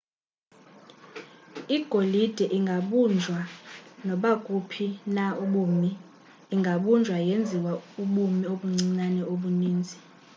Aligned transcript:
igolide 1.77 2.45
ingabunjwa 2.57 3.39
nakubuphi 4.05 4.87
na 5.15 5.25
ubumi 5.43 5.89
ingabunjwa 6.53 7.15
yenziwa 7.27 7.71
ubumi 8.03 8.43
obuncinane 8.53 9.21
obuninzi 9.33 9.97